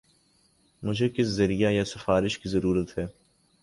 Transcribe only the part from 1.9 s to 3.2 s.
سفارش کی ضرورت ہے